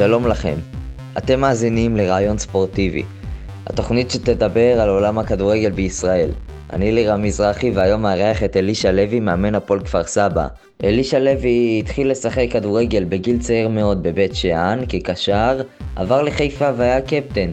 שלום 0.00 0.26
לכם, 0.26 0.54
אתם 1.18 1.40
מאזינים 1.40 1.96
לרעיון 1.96 2.38
ספורטיבי, 2.38 3.02
התוכנית 3.66 4.10
שתדבר 4.10 4.80
על 4.80 4.88
עולם 4.88 5.18
הכדורגל 5.18 5.70
בישראל. 5.70 6.30
אני 6.72 6.92
לירם 6.92 7.22
מזרחי 7.22 7.70
והיום 7.70 8.02
מארח 8.02 8.44
את 8.44 8.56
אלישע 8.56 8.92
לוי, 8.92 9.20
מאמן 9.20 9.54
הפועל 9.54 9.80
כפר 9.80 10.02
סבא. 10.04 10.46
אלישע 10.84 11.18
לוי 11.18 11.82
התחיל 11.84 12.10
לשחק 12.10 12.46
כדורגל 12.50 13.04
בגיל 13.04 13.38
צעיר 13.38 13.68
מאוד 13.68 14.02
בבית 14.02 14.34
שאן 14.34 14.78
כקשר, 14.88 15.60
עבר 15.96 16.22
לחיפה 16.22 16.70
והיה 16.76 17.00
קפטן. 17.00 17.50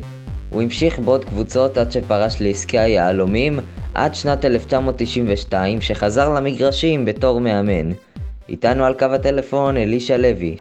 הוא 0.50 0.62
המשיך 0.62 1.00
בעוד 1.00 1.26
קבוצות 1.26 1.78
עד 1.78 1.92
שפרש 1.92 2.42
לעסקי 2.42 2.80
היהלומים 2.80 3.60
עד 3.94 4.16
שנת 4.16 4.46
1992 4.46 5.82
שחזר 5.82 6.34
למגרשים 6.34 7.06
בתור 7.06 7.40
מאמן. 7.40 7.92
איתנו 8.50 8.86
על 8.86 8.94
קו 8.94 9.06
הטלפון 9.06 9.78
אלישע 9.78 10.18
לוי. 10.18 10.58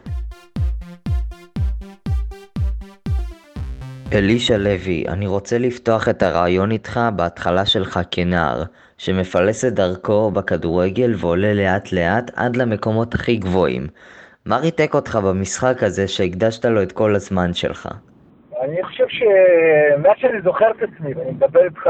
אלישע 4.13 4.57
לוי, 4.57 5.03
אני 5.07 5.27
רוצה 5.27 5.57
לפתוח 5.57 6.09
את 6.09 6.23
הרעיון 6.23 6.71
איתך 6.71 6.99
בהתחלה 7.15 7.65
שלך 7.65 7.99
כנער, 8.11 8.63
שמפלס 8.97 9.65
את 9.65 9.73
דרכו 9.73 10.31
בכדורגל 10.31 11.13
ועולה 11.17 11.53
לאט 11.53 11.91
לאט 11.91 12.31
עד 12.35 12.55
למקומות 12.55 13.13
הכי 13.13 13.35
גבוהים. 13.35 13.87
מה 14.45 14.57
ריתק 14.57 14.93
אותך 14.93 15.15
במשחק 15.15 15.83
הזה 15.83 16.07
שהקדשת 16.07 16.65
לו 16.65 16.81
את 16.83 16.91
כל 16.91 17.15
הזמן 17.15 17.53
שלך? 17.53 17.89
אני 18.61 18.83
חושב 18.83 19.05
שמאז 19.07 20.13
שאני 20.17 20.41
זוכר 20.41 20.71
את 20.71 20.83
עצמי, 20.83 21.13
ואני 21.13 21.31
מדבר 21.31 21.63
איתך, 21.63 21.89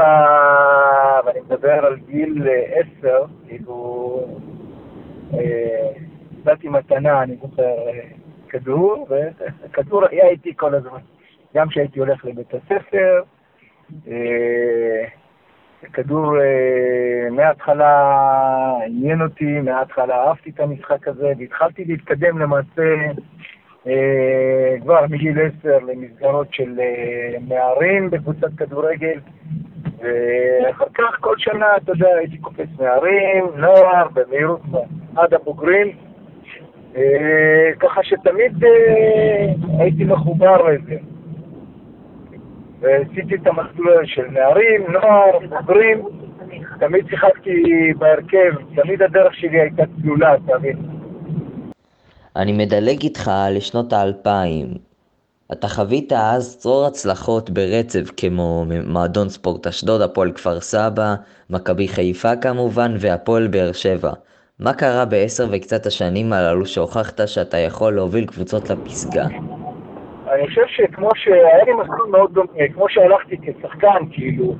ואני 1.26 1.40
מדבר 1.40 1.86
על 1.86 1.96
גיל 2.10 2.48
עשר, 2.70 3.24
כאילו, 3.48 4.38
נתתי 6.44 6.68
מתנה, 6.68 7.22
אני 7.22 7.36
זוכר, 7.42 7.74
כדור, 8.48 9.08
וכדור 9.70 10.02
היה 10.10 10.28
איתי 10.28 10.52
כל 10.56 10.74
הזמן. 10.74 10.98
גם 11.58 11.68
כשהייתי 11.68 12.00
הולך 12.00 12.24
לבית 12.24 12.54
הספר, 12.54 13.22
כדור 15.92 16.36
מההתחלה 17.30 17.92
עניין 18.86 19.22
אותי, 19.22 19.60
מההתחלה 19.60 20.24
אהבתי 20.24 20.50
את 20.50 20.60
המשחק 20.60 21.08
הזה, 21.08 21.32
והתחלתי 21.38 21.84
להתקדם 21.84 22.38
למעשה 22.38 22.94
כבר 24.80 25.06
מגיל 25.10 25.38
עשר 25.40 25.78
למסגרות 25.78 26.54
של 26.54 26.80
נערים 27.48 28.10
בקבוצת 28.10 28.50
כדורגל, 28.56 29.20
ואחר 29.98 30.86
כך 30.94 31.16
כל 31.20 31.34
שנה, 31.38 31.76
אתה 31.76 31.92
יודע, 31.92 32.08
הייתי 32.18 32.38
קופץ 32.38 32.68
נערים, 32.80 33.44
נוער, 33.56 34.08
במהירות 34.14 34.60
עד 35.16 35.34
הבוגרים, 35.34 35.96
ככה 37.78 38.02
שתמיד 38.02 38.64
הייתי 39.78 40.04
מחובר 40.04 40.68
לזה. 40.68 40.96
ועשיתי 42.80 43.34
את 43.34 43.46
המסלול 43.46 44.06
של 44.06 44.26
נערים, 44.30 44.92
נוער, 44.92 45.38
בוגרים, 45.48 46.02
תמיד 46.80 47.04
שיחקתי 47.10 47.62
בהרכב, 47.98 48.54
תמיד 48.82 49.02
הדרך 49.02 49.34
שלי 49.34 49.60
הייתה 49.60 49.82
צלולה, 50.02 50.34
מבין? 50.58 50.76
אני 52.36 52.52
מדלג 52.52 53.02
איתך 53.02 53.30
לשנות 53.50 53.92
האלפיים. 53.92 54.66
אתה 55.52 55.68
חווית 55.68 56.12
אז 56.12 56.58
צרור 56.58 56.86
הצלחות 56.86 57.50
ברצף 57.50 58.10
כמו 58.16 58.64
מועדון 58.86 59.28
ספורט 59.28 59.66
אשדוד, 59.66 60.00
הפועל 60.00 60.32
כפר 60.32 60.60
סבא, 60.60 61.14
מכבי 61.50 61.88
חיפה 61.88 62.36
כמובן 62.36 62.94
והפועל 62.98 63.46
באר 63.46 63.72
שבע. 63.72 64.12
מה 64.58 64.72
קרה 64.72 65.04
בעשר 65.04 65.46
וקצת 65.50 65.86
השנים 65.86 66.32
הללו 66.32 66.66
שהוכחת 66.66 67.20
שאתה 67.28 67.58
יכול 67.58 67.94
להוביל 67.94 68.26
קבוצות 68.26 68.70
לפסגה? 68.70 69.26
אני 70.32 70.48
חושב 70.48 70.62
שכמו 70.66 71.08
שהיה 71.14 71.64
לי 71.64 71.72
מסלול 71.72 72.08
מאוד 72.10 72.34
דומה, 72.34 72.68
כמו 72.74 72.88
שהלכתי 72.88 73.36
כשחקן, 73.42 73.98
כאילו, 74.10 74.54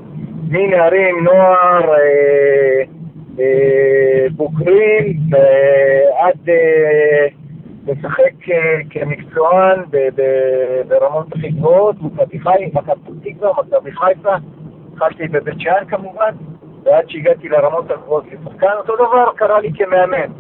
מנערים, 0.49 1.25
נוער, 1.25 1.95
אה, 1.95 2.83
אה, 3.41 4.27
בוגרים, 4.37 5.17
אה, 5.35 6.27
עד 6.27 6.49
אה, 6.49 7.27
לשחק 7.87 8.49
אה, 8.51 8.81
כמקצוען 8.91 9.83
ב- 9.91 10.09
ב- 10.15 10.89
ברמות 10.89 11.27
הכי 11.33 11.49
גבוהות, 11.49 11.97
מכבי 12.03 12.39
תקווה, 13.23 13.51
מכבי 13.69 13.93
חיפה, 13.93 14.35
התחלתי 14.93 15.29
בבית 15.29 15.61
שאן 15.61 15.85
כמובן, 15.89 16.35
ועד 16.85 17.09
שהגעתי 17.09 17.49
לרמות 17.49 17.91
הגבוהות 17.91 18.25
כשחקן, 18.27 18.73
אותו 18.79 18.97
דבר 18.97 19.31
קרה 19.37 19.61
לי 19.61 19.71
כמאמן. 19.75 20.33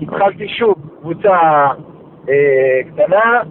התחלתי 0.00 0.48
שוב 0.48 0.74
קבוצה 1.00 1.38
אה, 2.28 2.80
קטנה, 2.92 3.42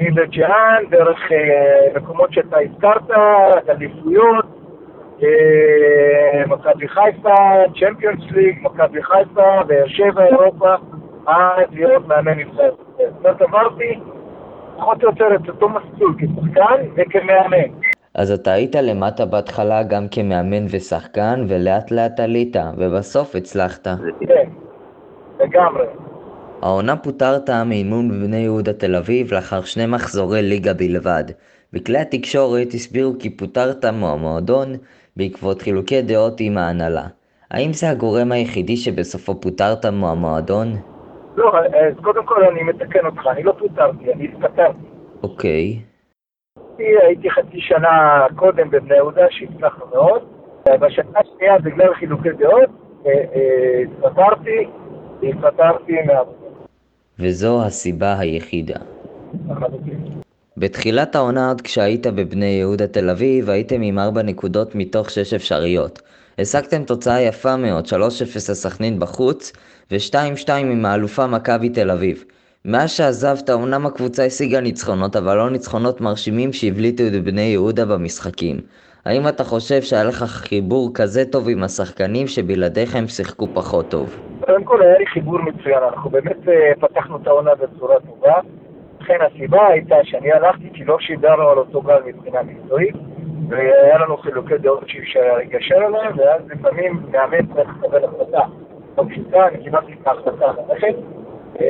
מבית 0.00 0.32
שאן, 0.32 0.84
דרך 0.90 1.32
אה, 1.32 2.00
מקומות 2.00 2.32
שאתה 2.32 2.56
הזכרת, 2.58 3.10
אליפויות, 3.68 4.44
אה, 5.22 6.46
מכבי 6.46 6.88
חיפה, 6.88 7.34
צ'מפיונס 7.80 8.30
ליג, 8.30 8.58
מכבי 8.62 9.02
חיפה, 9.02 9.62
באר 9.66 9.86
שבע, 9.86 10.24
אירופה, 10.24 10.74
עד 11.26 11.66
להיות 11.72 12.06
מאמן 12.06 12.40
ישראל. 12.40 12.70
זאת 13.22 13.42
עברתי 13.42 14.00
פחות 14.76 15.04
או 15.04 15.08
יותר 15.08 15.34
את 15.34 15.48
אותו 15.48 15.68
מסלול 15.68 16.14
כשחקן 16.18 16.86
וכמאמן. 16.94 17.68
אז 18.14 18.30
אתה 18.30 18.52
היית 18.52 18.74
למטה 18.74 19.26
בהתחלה 19.26 19.82
גם 19.82 20.06
כמאמן 20.10 20.64
ושחקן, 20.70 21.44
ולאט 21.48 21.90
לאט 21.90 22.20
עלית, 22.20 22.56
ובסוף 22.76 23.36
הצלחת. 23.36 23.86
כן, 24.26 24.48
לגמרי. 25.40 25.84
העונה 26.62 26.96
פוטרת 26.96 27.50
מאימון 27.50 28.08
בבני 28.08 28.36
יהודה 28.36 28.72
תל 28.72 28.96
אביב 28.96 29.34
לאחר 29.34 29.60
שני 29.62 29.86
מחזורי 29.86 30.42
ליגה 30.42 30.74
בלבד. 30.74 31.24
בכלי 31.72 31.98
התקשורת 31.98 32.68
הסבירו 32.74 33.12
כי 33.18 33.36
פוטרת 33.36 33.84
מהמועדון 33.84 34.68
בעקבות 35.16 35.62
חילוקי 35.62 36.02
דעות 36.02 36.36
עם 36.40 36.58
ההנהלה. 36.58 37.06
האם 37.50 37.72
זה 37.72 37.90
הגורם 37.90 38.32
היחידי 38.32 38.76
שבסופו 38.76 39.40
פוטרת 39.40 39.86
מהמועדון? 39.86 40.68
לא, 41.36 41.58
אז 41.58 41.94
קודם 42.02 42.26
כל 42.26 42.44
אני 42.44 42.62
מתקן 42.62 43.06
אותך, 43.06 43.26
אני 43.26 43.42
לא 43.42 43.52
פוטרתי, 43.58 44.12
אני 44.12 44.24
התפטרתי. 44.24 44.86
אוקיי. 45.22 45.78
הייתי 46.78 47.30
חצי 47.30 47.60
שנה 47.60 48.26
קודם 48.36 48.70
בבני 48.70 48.94
יהודה, 48.94 49.26
שהצלחנו 49.30 49.86
מאוד. 49.94 50.22
בשנה 50.80 51.18
השנייה, 51.20 51.58
בגלל 51.58 51.94
חילוקי 51.94 52.32
דעות, 52.32 52.70
אה, 53.06 53.12
אה, 53.12 53.82
התפטרתי, 53.82 54.68
התפטרתי 55.22 55.92
מהעבודה. 56.06 56.47
וזו 57.20 57.62
הסיבה 57.64 58.18
היחידה. 58.18 58.76
בתחילת 60.56 61.16
העונה 61.16 61.48
עוד 61.48 61.60
כשהיית 61.60 62.06
בבני 62.06 62.46
יהודה 62.46 62.86
תל 62.86 63.10
אביב 63.10 63.50
הייתם 63.50 63.82
עם 63.82 63.98
4 63.98 64.22
נקודות 64.22 64.74
מתוך 64.74 65.10
6 65.10 65.34
אפשריות. 65.34 66.02
השגתם 66.38 66.84
תוצאה 66.84 67.20
יפה 67.20 67.56
מאוד, 67.56 67.86
3-0 67.86 67.90
לסכנין 68.34 69.00
בחוץ 69.00 69.52
ו-2-2 69.90 70.52
עם 70.52 70.86
האלופה 70.86 71.26
מכבי 71.26 71.68
תל 71.68 71.90
אביב. 71.90 72.24
מאז 72.64 72.90
שעזבת 72.90 73.50
אומנם 73.50 73.86
הקבוצה 73.86 74.24
השיגה 74.24 74.60
ניצחונות 74.60 75.16
אבל 75.16 75.36
לא 75.36 75.50
ניצחונות 75.50 76.00
מרשימים 76.00 76.52
שהבליטו 76.52 77.06
את 77.06 77.24
בני 77.24 77.42
יהודה 77.42 77.84
במשחקים. 77.84 78.60
האם 79.04 79.28
אתה 79.28 79.44
חושב 79.44 79.82
שהיה 79.82 80.04
לך 80.04 80.24
חיבור 80.24 80.90
כזה 80.94 81.24
טוב 81.24 81.48
עם 81.48 81.62
השחקנים 81.62 82.26
שבלעדיך 82.28 82.94
הם 82.94 83.08
שיחקו 83.08 83.54
פחות 83.54 83.90
טוב? 83.90 84.16
קודם 84.48 84.64
כל 84.64 84.82
היה 84.82 84.98
לי 84.98 85.06
חיבור 85.06 85.38
מצוין, 85.38 85.82
אנחנו 85.82 86.10
באמת 86.10 86.48
אה, 86.48 86.72
פתחנו 86.80 87.16
את 87.16 87.26
העונה 87.26 87.54
בצורה 87.54 87.96
טובה. 88.00 88.34
לכן 89.00 89.18
הסיבה 89.20 89.66
הייתה 89.66 89.96
שאני 90.02 90.32
הלכתי 90.32 90.70
כי 90.74 90.84
לא 90.84 90.98
שידרנו 91.00 91.48
על 91.48 91.58
אותו 91.58 91.82
גל 91.82 92.02
מבחינה 92.06 92.42
מקצועית, 92.42 92.94
והיה 93.48 93.98
לנו 93.98 94.16
חילוקי 94.16 94.58
דעות 94.58 94.88
שאי 94.88 94.98
אפשר 94.98 95.20
היה 95.20 95.38
לגשר 95.38 95.76
עליהם, 95.76 96.18
ואז 96.18 96.42
לפעמים 96.50 97.02
מאמן 97.10 97.46
צריך 97.54 97.68
לקבל 97.78 98.04
החלטה 98.04 98.40
לא 98.98 99.04
פשוטה, 99.10 99.48
אני 99.48 99.64
קיבלתי 99.64 99.92
את 100.02 100.06
ההחלטה 100.06 100.46
ללכת. 100.46 100.94
אה, 101.60 101.66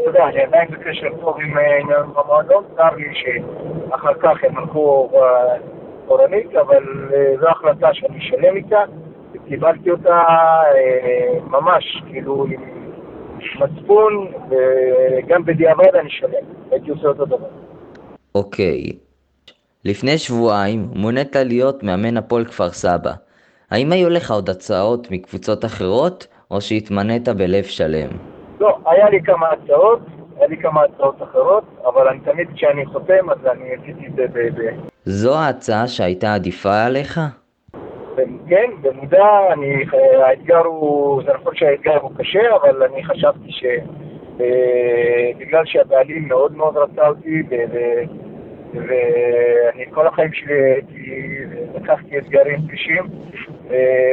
אתה 0.00 0.10
יודע, 0.10 0.24
אני 0.28 0.40
עדיין 0.40 0.68
בקשר 0.70 1.08
טוב 1.20 1.36
עם 1.40 1.58
אה, 1.58 1.78
המועדון, 2.16 2.64
צר 2.76 2.94
לי 2.96 3.08
שאחר 3.14 4.14
כך 4.14 4.44
הם 4.44 4.58
הלכו 4.58 5.10
אה, 5.14 5.56
אורנית, 6.08 6.54
אבל 6.54 6.84
אה, 7.14 7.34
זו 7.40 7.48
החלטה 7.48 7.94
שאני 7.94 8.20
שלם 8.20 8.56
איתה, 8.56 8.82
וקיבלתי 9.34 9.90
אותה 9.90 10.22
אה, 10.74 11.40
ממש, 11.44 12.02
כאילו, 12.10 12.46
עם 12.50 12.60
מצפון, 13.60 14.32
וגם 14.48 15.44
בדיעבד 15.44 15.94
אני 15.94 16.10
שלם, 16.10 16.44
הייתי 16.70 16.90
עושה 16.90 17.08
אותו 17.08 17.24
דבר. 17.24 17.48
אוקיי. 18.34 18.92
לפני 19.84 20.18
שבועיים 20.18 20.88
מונית 20.94 21.36
להיות 21.36 21.82
מאמן 21.82 22.16
הפועל 22.16 22.44
כפר 22.44 22.68
סבא. 22.68 23.12
האם 23.70 23.92
היו 23.92 24.10
לך 24.10 24.30
עוד 24.30 24.50
הצעות 24.50 25.10
מקבוצות 25.10 25.64
אחרות, 25.64 26.26
או 26.50 26.60
שהתמנית 26.60 27.28
בלב 27.28 27.64
שלם? 27.64 28.08
לא, 28.60 28.78
היה 28.86 29.10
לי 29.10 29.22
כמה 29.22 29.46
הצעות, 29.50 30.00
היה 30.36 30.46
לי 30.46 30.56
כמה 30.56 30.80
הצעות 30.82 31.22
אחרות, 31.22 31.64
אבל 31.86 32.08
אני 32.08 32.20
תמיד 32.20 32.48
כשאני 32.54 32.86
חותם, 32.86 33.30
אז 33.30 33.46
אני 33.52 33.68
עשיתי 33.74 34.06
את 34.06 34.12
זה. 34.16 34.26
ב- 34.32 34.88
זו 35.04 35.34
ההצעה 35.34 35.88
שהייתה 35.88 36.34
עדיפה 36.34 36.84
עליך? 36.84 37.20
כן, 38.48 38.70
במודע, 38.82 39.52
אני, 39.52 39.84
האתגר 40.22 40.58
הוא, 40.64 41.22
זה 41.22 41.32
נכון 41.34 41.54
שהאתגר 41.54 41.98
הוא 42.00 42.10
קשה, 42.18 42.56
אבל 42.56 42.82
אני 42.82 43.04
חשבתי 43.04 43.48
בגלל 45.38 45.64
שהבעלים 45.64 46.28
מאוד 46.28 46.56
מאוד 46.56 46.76
רצה 46.76 47.08
אותי, 47.08 47.42
ואני 48.72 49.84
כל 49.90 50.06
החיים 50.06 50.32
שלי 50.32 50.74
לקחתי 51.74 52.18
אתגרים 52.18 52.60
קשים, 52.68 53.04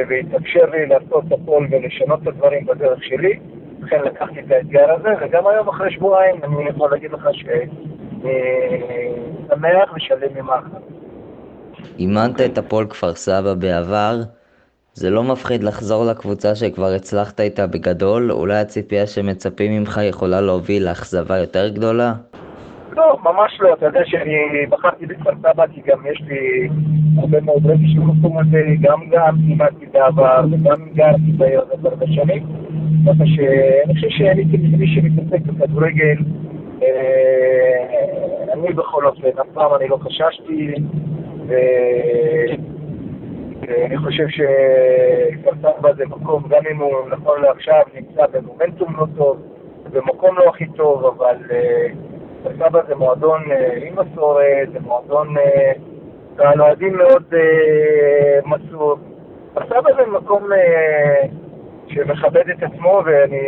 והתאפשר 0.08 0.70
לי 0.70 0.86
לעשות 0.86 1.24
הכל 1.32 1.66
ולשנות 1.70 2.22
את 2.22 2.26
הדברים 2.26 2.66
בדרך 2.66 3.04
שלי. 3.04 3.38
לכן 3.80 4.00
לקחתי 4.04 4.40
את 4.40 4.50
האתגר 4.50 4.92
הזה, 4.92 5.08
וגם 5.20 5.46
היום 5.46 5.68
אחרי 5.68 5.90
שבועיים 5.90 6.36
אני 6.44 6.68
יכול 6.68 6.90
להגיד 6.90 7.12
לך 7.12 7.28
שאני 7.32 7.66
שמח 9.48 9.92
ושלם 9.96 10.36
עם 10.36 10.50
האחר. 10.50 10.78
אימנת 11.98 12.40
את 12.40 12.58
הפועל 12.58 12.86
כפר 12.86 13.14
סבא 13.14 13.54
בעבר, 13.54 14.16
זה 14.94 15.10
לא 15.10 15.22
מפחיד 15.24 15.62
לחזור 15.62 16.04
לקבוצה 16.04 16.54
שכבר 16.54 16.92
הצלחת 16.96 17.40
איתה 17.40 17.66
בגדול? 17.66 18.32
אולי 18.32 18.58
הציפייה 18.58 19.06
שמצפים 19.06 19.72
ממך 19.72 20.00
יכולה 20.02 20.40
להוביל 20.40 20.88
לאכזבה 20.88 21.38
יותר 21.38 21.68
גדולה? 21.68 22.12
לא, 22.92 23.18
ממש 23.24 23.60
לא. 23.60 23.74
אתה 23.74 23.86
יודע 23.86 24.00
שאני 24.04 24.66
בחרתי 24.70 25.06
בכפר 25.06 25.30
סבא 25.42 25.66
כי 25.66 25.80
גם 25.86 25.98
יש 26.12 26.22
לי 26.28 26.68
הרבה 27.18 27.40
מאוד 27.40 27.66
רגש 27.66 27.94
במקום 27.96 28.38
הזה, 28.38 28.62
גם 28.80 29.00
גם 29.10 29.36
אימנתי 29.48 29.86
בעבר 29.86 30.44
וגם 30.50 30.88
גרתי 30.94 31.32
בעיר 31.36 31.60
הזאת 31.60 31.84
הרבה 31.84 32.06
שנים. 32.06 32.46
ככה 33.06 33.24
שאני 33.26 33.94
חושב 33.94 34.08
שאני 34.10 34.44
כמי 34.50 34.86
שמתעסק 34.94 35.42
בכדורגל, 35.46 36.16
אה, 36.82 38.52
אני 38.52 38.72
בכל 38.72 39.06
אופן, 39.06 39.28
אף 39.40 39.46
פעם 39.54 39.70
אני 39.80 39.88
לא 39.88 39.96
חששתי, 39.96 40.74
ואני 43.60 43.98
חושב 43.98 44.26
שכפר 44.28 45.50
סבא 45.60 45.92
זה 45.92 46.06
מקום, 46.06 46.42
גם 46.48 46.62
אם 46.70 46.76
הוא 46.76 47.08
נכון 47.10 47.42
לעכשיו 47.42 47.82
נמצא 47.94 48.26
במומנטום 48.26 48.96
לא 48.96 49.06
טוב, 49.16 49.42
במקום 49.92 50.38
לא 50.38 50.48
הכי 50.48 50.66
טוב, 50.66 51.04
אבל 51.06 51.36
אה, 51.50 51.86
כפר 52.40 52.68
סבא 52.68 52.80
זה 52.88 52.94
מועדון 52.94 53.42
אה, 53.50 53.78
עם 53.82 53.94
מסורת, 53.98 54.72
זה 54.72 54.80
מועדון 54.80 55.34
קהל 56.36 56.62
אוהדים 56.62 56.96
מאוד 56.96 57.24
מסור. 58.46 58.98
כפר 59.54 59.66
סבא 59.66 59.92
זה 59.96 60.10
מקום 60.10 60.48
שמכבד 61.88 62.48
את 62.50 62.62
עצמו, 62.62 63.02
ואני 63.04 63.40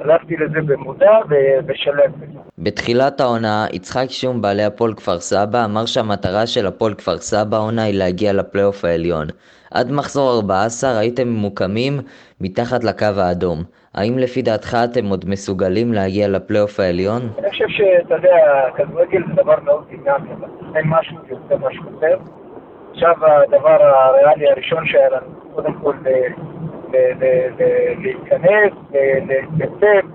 הלכתי 0.00 0.36
לזה 0.36 0.60
במודע 0.66 1.18
ובשלם. 1.28 2.35
בתחילת 2.58 3.20
העונה, 3.20 3.66
יצחק 3.72 4.06
שום, 4.10 4.42
בעלי 4.42 4.64
הפועל 4.64 4.94
כפר 4.94 5.18
סבא, 5.20 5.64
אמר 5.64 5.86
שהמטרה 5.86 6.46
של 6.46 6.66
הפועל 6.66 6.94
כפר 6.94 7.18
סבא 7.18 7.56
העונה 7.56 7.82
היא 7.82 7.98
להגיע 7.98 8.32
לפלייאוף 8.32 8.84
העליון. 8.84 9.26
עד 9.70 9.92
מחזור 9.92 10.30
14 10.30 10.98
הייתם 10.98 11.28
ממוקמים 11.28 12.00
מתחת 12.40 12.84
לקו 12.84 13.06
האדום. 13.16 13.62
האם 13.94 14.18
לפי 14.18 14.42
דעתך 14.42 14.76
אתם 14.84 15.06
עוד 15.06 15.24
מסוגלים 15.28 15.92
להגיע 15.92 16.28
לפלייאוף 16.28 16.80
העליון? 16.80 17.22
אני 17.38 17.50
חושב 17.50 17.68
שאתה 17.68 18.14
יודע, 18.14 18.36
כדורגל 18.76 19.22
זה 19.28 19.42
דבר 19.42 19.56
מאוד 19.64 19.84
דינמי, 19.90 20.30
אין 20.76 20.84
משהו 20.86 21.16
יוצא 21.28 21.66
משהו 21.66 21.82
אחר. 21.98 22.16
עכשיו 22.92 23.14
הדבר 23.20 23.82
הריאלי 23.82 24.50
הראשון 24.50 24.86
שהיה 24.86 25.08
לנו, 25.08 25.54
קודם 25.54 25.74
כל 25.82 25.94
להיכנס, 27.98 28.72
להתייצב, 29.28 30.08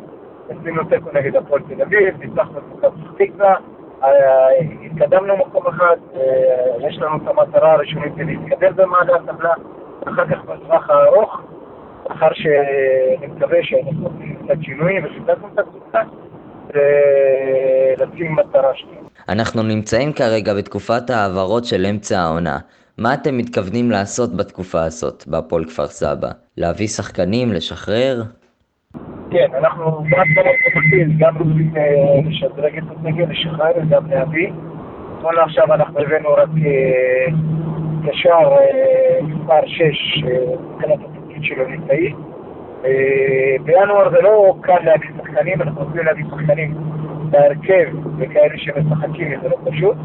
עשינו 0.60 0.84
תיקו 0.84 1.10
נגד 1.14 1.36
הפועל 1.36 1.62
תל 1.62 1.82
אביב, 1.82 2.18
ניצחנו 2.20 2.58
את 2.58 2.64
מכבי 2.76 3.02
פתח 3.02 3.14
תקווה, 3.18 3.56
התקדמנו 4.86 5.38
מקום 5.38 5.68
אחד, 5.68 5.96
יש 6.80 6.98
לנו 6.98 7.18
את 7.18 7.28
המטרה 7.28 7.74
הראשונית 7.74 8.14
להתקדם 8.18 8.76
במעלה 8.76 9.16
הטבלה, 9.16 9.54
אחר 10.08 10.26
כך 10.28 10.46
בטווח 10.46 10.90
הארוך, 10.90 11.42
אחר 12.10 12.34
שאני 12.34 13.28
מקווה 13.28 13.58
שאנחנו 13.62 14.08
עושים 14.08 14.36
קצת 14.44 14.62
שינויים 14.62 15.06
וחידדנו 15.06 15.48
את 15.54 15.60
הקבוצה, 15.60 16.00
ולשים 16.68 18.36
מטרה 18.36 18.76
שנייה. 18.76 19.02
אנחנו 19.30 19.64
נמצאים 19.64 20.14
כרגע 20.14 20.54
בתקופת 20.54 21.10
ההעברות 21.10 21.66
של 21.66 21.86
אמצע 21.86 22.20
העונה. 22.20 22.58
מה 22.98 23.14
אתם 23.14 23.38
מתכוונים 23.38 23.92
לעשות 23.92 24.38
בתקופה 24.38 24.84
הזאת, 24.84 25.24
בהפועל 25.28 25.66
כפר 25.66 25.88
סבא? 25.88 26.30
להביא 26.58 26.88
שחקנים, 26.88 27.52
לשחרר? 27.52 28.22
כן, 29.32 29.48
אנחנו 29.58 30.04
גם 30.10 30.26
במקביל, 30.36 31.10
גם 31.18 31.38
רוצים 31.38 31.72
אה, 31.78 32.20
לשדרג 32.26 32.78
את 32.78 32.84
הסגל, 32.84 33.26
לשחרר 33.30 33.72
וגם 33.76 34.10
להביא. 34.10 34.52
נכון 35.18 35.36
לעכשיו 35.36 35.74
אנחנו 35.74 36.00
הבאנו 36.00 36.30
רק 36.30 36.50
אה, 36.66 37.26
קשר 38.08 38.30
אה, 38.32 39.22
מספר 39.22 39.62
6 39.66 40.24
מבחינת 40.24 41.00
התפקיד 41.00 41.44
שלו 41.44 41.66
ליטאי. 41.66 42.14
בינואר 43.64 44.10
זה 44.10 44.22
לא 44.22 44.56
קל 44.62 44.78
להביא 44.84 45.10
שחקנים, 45.18 45.62
אנחנו 45.62 45.82
רוצים 45.82 46.06
להביא 46.06 46.26
שחקנים 46.30 46.74
בהרכב 47.30 47.88
וכאלה 48.18 48.58
שמשחקים, 48.58 49.40
זה 49.42 49.50
לא 49.50 49.58
פשוט. 49.72 49.98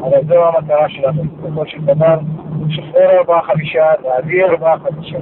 אבל 0.00 0.18
זו 0.28 0.48
המטרה 0.48 0.88
שלנו, 0.88 1.22
בסופו 1.24 1.66
של 1.66 1.84
דבר, 1.84 2.18
לשחרר 2.66 3.18
ארבעה 3.18 3.42
חמישה, 3.42 3.84
להביא 4.04 4.44
ארבעה 4.44 4.78
חמישה. 4.78 5.18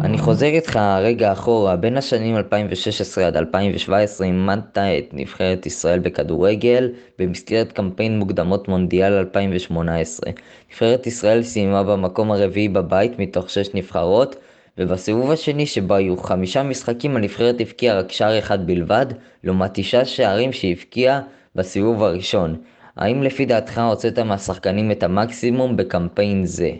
אני 0.00 0.18
חוזר 0.18 0.46
איתך 0.46 0.80
רגע 1.02 1.32
אחורה, 1.32 1.76
בין 1.76 1.96
השנים 1.96 2.36
2016 2.36 3.26
עד 3.26 3.36
2017 3.36 4.26
אימנת 4.26 4.78
את 4.78 5.08
נבחרת 5.12 5.66
ישראל 5.66 5.98
בכדורגל 5.98 6.90
במסגרת 7.18 7.72
קמפיין 7.72 8.18
מוקדמות 8.18 8.68
מונדיאל 8.68 9.12
2018. 9.12 10.32
נבחרת 10.70 11.06
ישראל 11.06 11.42
סיימה 11.42 11.82
במקום 11.82 12.30
הרביעי 12.30 12.68
בבית 12.68 13.18
מתוך 13.18 13.50
שש 13.50 13.74
נבחרות, 13.74 14.36
ובסיבוב 14.78 15.30
השני 15.30 15.66
שבו 15.66 15.94
היו 15.94 16.16
חמישה 16.16 16.62
משחקים 16.62 17.16
הנבחרת 17.16 17.60
הבקיעה 17.60 17.98
רק 17.98 18.12
שער 18.12 18.38
אחד 18.38 18.66
בלבד, 18.66 19.06
לעומת 19.44 19.70
תשעה 19.74 20.04
שערים 20.04 20.52
שהבקיעה 20.52 21.20
בסיבוב 21.56 22.02
הראשון. 22.02 22.56
האם 22.96 23.22
לפי 23.22 23.46
דעתך 23.46 23.78
הוצאת 23.78 24.18
מהשחקנים 24.18 24.90
את 24.90 25.02
המקסימום 25.02 25.76
בקמפיין 25.76 26.44
זה? 26.44 26.70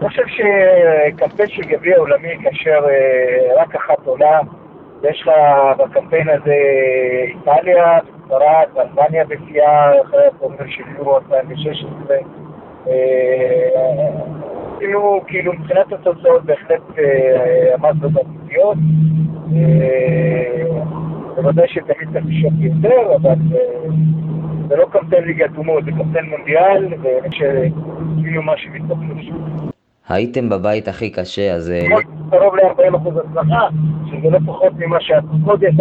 אני 0.00 0.08
חושב 0.08 0.22
שקמפיין 0.26 1.48
של 1.48 1.62
גביע 1.62 1.98
עולמי 1.98 2.28
כאשר 2.42 2.84
אה, 2.88 3.62
רק 3.62 3.74
אחת 3.74 4.06
עולה, 4.06 4.40
יש 5.02 5.22
לך 5.22 5.30
בקמפיין 5.78 6.28
הזה 6.28 6.54
איטליה, 7.28 7.98
ספרד, 8.24 8.66
ואלבניה 8.74 9.24
בקיאה, 9.24 10.02
אחרי 10.02 10.26
הפרומר 10.26 10.66
של 10.68 10.82
יורו 10.98 11.16
2016. 11.16 12.16
עשינו, 14.76 15.20
כאילו 15.26 15.52
מבחינת 15.52 15.92
התוצאות 15.92 16.44
בהחלט 16.44 16.98
אה, 16.98 17.74
עמדנו 17.74 18.10
בציפיות. 18.10 18.76
אה, 19.52 20.64
בוודאי 21.36 21.68
שתמיד 21.68 22.08
צריך 22.12 22.24
לשאול 22.28 22.52
יותר, 22.58 23.14
אבל 23.16 23.34
זה 24.68 24.76
לא 24.76 24.86
קמפיין 24.92 25.24
ליגת 25.24 25.56
אומות, 25.56 25.84
זה 25.84 25.90
קמפיין 25.90 26.24
מונדיאל, 26.30 26.88
ואני 27.02 27.30
חושב 27.30 27.44
שעשינו 27.44 28.42
מה 28.42 28.56
שמתבקש. 28.56 29.30
הייתם 30.08 30.48
בבית 30.48 30.88
הכי 30.88 31.10
קשה, 31.10 31.54
אז... 31.54 31.70
אה, 31.70 31.86
קרוב 32.30 32.56
ל-40% 32.56 33.08
הצלחה, 33.08 33.68
שזה 34.10 34.30
לא 34.30 34.38
פחות 34.46 34.72
ממה 34.78 35.00
שאת 35.00 35.24
קודם 35.44 35.80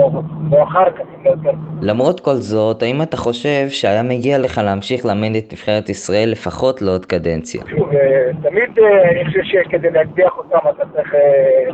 או 0.52 0.64
אחר 0.64 0.92
כך, 0.92 1.06
יותר. 1.26 1.52
למרות 1.82 2.20
כל 2.20 2.34
זאת, 2.36 2.84
האם 2.84 3.02
אתה 3.02 3.18
חושב 3.18 3.70
שהיה 3.70 4.04
מגיע 4.04 4.38
לך 4.40 4.58
להמשיך 4.58 5.06
לאמן 5.06 5.36
את 5.36 5.54
נבחרת 5.54 5.90
ישראל 5.90 6.30
לפחות 6.32 6.82
לעוד 6.82 7.06
קדנציה? 7.06 7.64
שוב, 7.70 7.90
אה, 7.94 8.30
תמיד 8.42 8.80
אה, 8.80 9.12
אני 9.12 9.26
חושב 9.26 9.44
שכדי 9.44 9.92
להצליח 9.92 10.38
אותם 10.38 10.58
אתה 10.70 10.84
צריך 10.94 11.14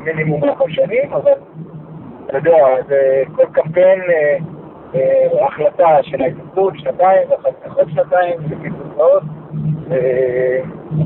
מינימום 0.05 0.43
ארבע 0.43 0.65
שנים, 0.69 1.13
אבל 1.13 1.31
אתה 2.27 2.37
יודע, 2.37 2.57
זה 2.87 3.23
כל 3.35 3.45
קמפיין... 3.51 3.99
החלטה 5.47 5.97
של 6.03 6.21
ההתאחדות, 6.21 6.73
שנתיים, 6.77 7.29
ואחר 7.29 7.49
כך 7.65 7.77
עוד 7.77 7.89
שנתיים, 7.89 8.39
לפי 8.49 8.69
תוצאות, 8.69 9.23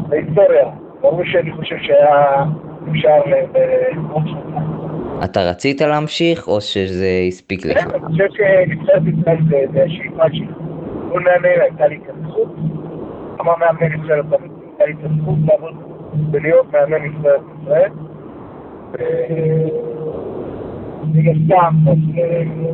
בהיסטוריה. 0.10 0.83
ברור 1.04 1.22
שאני 1.26 1.52
חושב 1.52 1.76
שהיה 1.82 2.44
אפשר. 2.92 3.22
אתה 5.24 5.40
רצית 5.50 5.82
להמשיך, 5.82 6.48
או 6.48 6.62
שזה 6.62 7.08
הספיק 7.28 7.66
לך? 7.66 7.78
כן, 7.78 7.90
אני 7.90 8.00
חושב 8.00 8.28
שנבחרת 8.32 9.02
ישראל 9.20 9.38
זה 9.74 9.84
השאיפה 9.84 10.24
שלי. 10.34 10.48
כל 11.12 11.20
מאמן 11.20 11.62
הייתה 11.62 11.88
לי 11.88 11.96
את 11.96 12.10
הזכות, 12.10 12.56
כמה 13.38 13.52
מאמן 13.60 13.94
נבחרת 13.94 14.26
הייתה 14.32 14.86
לי 14.86 14.94
את 14.94 15.12
הזכות 15.12 15.36
לעבוד 15.46 15.74
ולהיות 16.32 16.66
מאמן 16.74 17.06
ישראל. 17.06 17.92
מן 21.04 21.28
הסתם, 21.30 21.76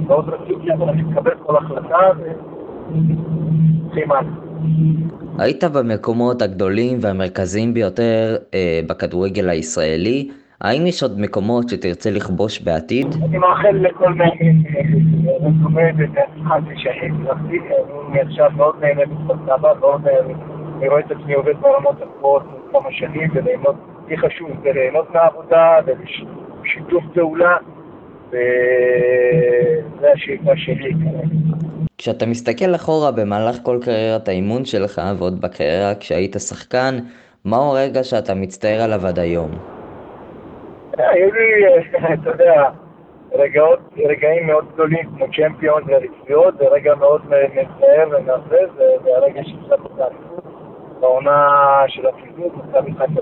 מאוד 0.08 0.30
רציתי, 0.30 0.74
אבל 0.74 0.90
אני 0.90 1.02
מקבל 1.02 1.32
כל 1.46 1.58
החלטה 1.58 1.96
הלאה. 1.96 2.34
היית 5.40 5.64
במקומות 5.64 6.42
הגדולים 6.42 6.98
והמרכזיים 7.02 7.74
ביותר 7.74 8.38
אה, 8.54 8.80
בכדורגל 8.88 9.50
הישראלי, 9.50 10.30
האם 10.62 10.88
יש 10.88 11.04
עוד 11.04 11.20
מקומות 11.20 11.70
שתרצה 11.70 12.12
לכבוש 12.12 12.62
בעתיד? 12.62 13.08
אני 13.30 13.38
מאחל 13.38 13.72
לכל 13.72 14.14
מאמין 14.14 14.64
לומד 15.62 15.94
את 16.04 16.10
עצמם 16.18 16.64
ושהיד 16.68 17.14
אני 18.12 18.22
עכשיו 18.22 18.50
מאוד 18.58 18.76
נהנה 18.82 19.02
בכפר 19.06 19.36
סבא, 19.46 19.74
מאוד 19.80 20.08
אני 20.78 20.90
רואה 20.90 21.00
את 21.00 21.12
עצמי 21.12 21.34
עובד 21.34 21.54
ברמות 21.62 22.02
הגבוהות 22.02 22.44
כמה 22.72 22.92
שנים 22.92 23.30
וליהנות, 23.34 23.76
הכי 24.06 24.18
חשוב 24.18 24.50
זה 24.64 24.70
ליהנות 24.74 25.14
מהעבודה 25.14 25.80
ובשיתוף 25.86 27.04
פעולה 27.14 27.58
וזה 28.30 30.08
השאיפה 30.14 30.52
שלי 30.56 30.94
כשאתה 32.00 32.26
מסתכל 32.26 32.76
אחורה 32.76 33.12
במהלך 33.12 33.58
כל 33.64 33.78
קריירת 33.82 34.28
האימון 34.28 34.66
שלך, 34.66 35.02
ועוד 35.18 35.42
בקריירה 35.42 35.96
כשהיית 35.96 36.36
שחקן, 36.40 37.00
מהו 37.46 37.62
הרגע 37.62 38.04
שאתה 38.04 38.34
מצטער 38.34 38.82
עליו 38.82 39.08
עד 39.08 39.20
היום? 39.20 39.52
היו 40.98 41.32
לי, 41.32 41.66
אתה 42.14 42.30
יודע, 42.30 42.64
רגעות, 43.32 43.80
רגעים 43.98 44.48
מאוד 44.48 44.66
גדולים 44.74 45.10
כמו 45.16 45.26
צ'מפיון 45.36 45.84
ואליפויות, 45.86 46.54
זה 46.58 46.66
רגע 46.72 46.96
מאוד 46.96 47.22
מצער 47.26 48.08
ומעזב, 48.08 48.76
זה 49.04 49.10
הרגע 49.18 49.42
שהפסדנו 49.44 49.90
את 49.96 50.00
האליפות 50.00 50.44
בעונה 51.00 51.48
של 51.88 52.08
החיזוק, 52.08 52.54
מכבי 52.56 52.92
חיפה. 52.98 53.22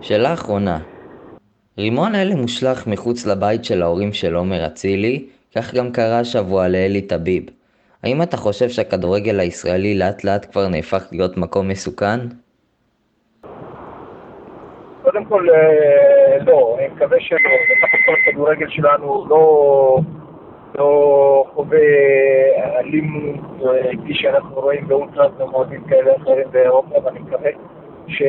שאלה 0.00 0.32
אחרונה, 0.32 0.78
רימון 1.78 2.14
אלה 2.14 2.34
מושלך 2.34 2.86
מחוץ 2.86 3.26
לבית 3.26 3.64
של 3.64 3.82
ההורים 3.82 4.12
של 4.12 4.34
עומר 4.34 4.66
אצילי, 4.66 5.24
כך 5.56 5.74
גם 5.74 5.92
קרה 5.92 6.20
השבוע 6.20 6.68
לאלי 6.68 7.02
טביב. 7.02 7.55
האם 8.06 8.22
אתה 8.22 8.36
חושב 8.36 8.68
שהכדורגל 8.68 9.40
הישראלי 9.40 9.98
לאט 9.98 10.24
לאט 10.24 10.46
כבר 10.50 10.68
נהפך 10.68 11.08
להיות 11.12 11.36
מקום 11.36 11.68
מסוכן? 11.68 12.18
קודם 15.02 15.24
כל, 15.24 15.50
אה, 15.50 16.38
לא, 16.46 16.76
אני 16.78 16.88
מקווה 16.88 17.20
שלא. 17.20 17.38
בסך 17.38 17.94
הכל 17.94 18.14
הכדורגל 18.22 18.68
שלנו 18.68 19.26
לא, 19.28 19.98
לא 20.78 21.44
חווה 21.54 21.78
אלימות 22.78 23.40
אה, 23.66 23.90
כפי 24.02 24.14
שאנחנו 24.14 24.60
רואים 24.60 24.88
באולטרס 24.88 25.32
ומועדים 25.38 25.84
כאלה 25.84 26.16
אחרים 26.16 26.46
באירופה, 26.50 26.94
ואני 27.04 27.18
מקווה 27.18 27.50
ש, 28.08 28.22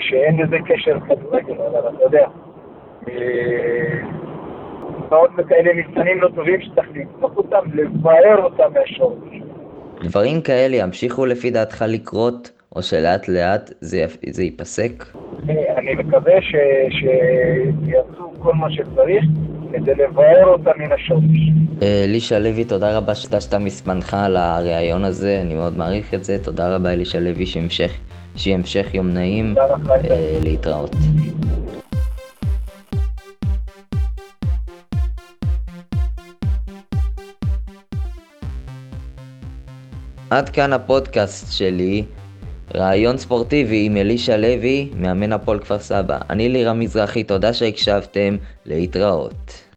שאין 0.00 0.40
לזה 0.40 0.56
קשר 0.66 0.96
לכדורגל, 0.96 1.54
אבל 1.54 1.88
אתה 1.88 2.02
יודע. 2.02 2.26
מאוד 5.10 5.30
אה, 5.38 5.44
כאלה 5.44 5.72
ניצנים 5.74 6.20
לא 6.20 6.28
טובים 6.34 6.60
שצריך 6.60 6.88
לדפוק 6.94 7.36
אותם, 7.36 7.58
לבאר 7.74 8.42
אותם 8.42 8.72
מהשורש. 8.74 9.42
דברים 10.04 10.40
כאלה 10.40 10.76
ימשיכו 10.76 11.26
לפי 11.26 11.50
דעתך 11.50 11.84
לקרות, 11.88 12.50
או 12.76 12.82
שלאט 12.82 13.28
לאט 13.28 13.70
זה, 13.80 14.06
זה 14.30 14.42
ייפסק? 14.42 15.04
אני 15.76 15.94
מקווה 15.94 16.32
שיעשו 16.90 18.32
כל 18.38 18.54
מה 18.54 18.70
שצריך 18.70 19.24
כדי 19.72 19.94
לבאר 19.94 20.44
אותה 20.44 20.70
מן 20.78 20.92
השורש. 20.92 21.22
אלישע 21.82 22.38
לוי, 22.38 22.64
תודה 22.64 22.96
רבה 22.96 23.14
שדשת 23.14 23.54
מזמנך 23.54 24.14
על 24.14 24.36
הריאיון 24.36 25.04
הזה, 25.04 25.40
אני 25.42 25.54
מאוד 25.54 25.78
מעריך 25.78 26.14
את 26.14 26.24
זה. 26.24 26.44
תודה 26.44 26.76
רבה 26.76 26.92
אלישע 26.92 27.20
לוי, 27.20 27.46
שיהיה 27.46 28.56
המשך 28.56 28.94
יום 28.94 29.08
נעים. 29.08 29.54
אה, 29.58 30.38
להתראות. 30.44 30.96
עד 40.30 40.48
כאן 40.48 40.72
הפודקאסט 40.72 41.52
שלי. 41.52 42.04
רעיון 42.74 43.18
ספורטיבי 43.18 43.86
עם 43.86 43.96
אלישע 43.96 44.36
לוי, 44.36 44.90
מאמן 44.96 45.32
הפועל 45.32 45.58
כפר 45.58 45.78
סבא. 45.78 46.18
אני 46.30 46.48
לירה 46.48 46.72
מזרחי, 46.72 47.24
תודה 47.24 47.52
שהקשבתם, 47.52 48.36
להתראות. 48.66 49.67